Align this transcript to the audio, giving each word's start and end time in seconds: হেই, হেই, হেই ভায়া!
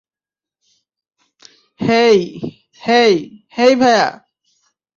হেই, 1.79 2.19
হেই, 2.81 3.13
হেই 3.57 3.73
ভায়া! 3.75 4.07